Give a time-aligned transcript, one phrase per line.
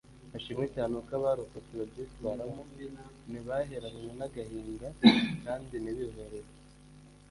[0.31, 2.61] Hashimwe cyane uko abarokotse babyitwaramo
[3.29, 4.87] ntibaheranwe n’agahinda
[5.43, 6.49] kandi ntibihorere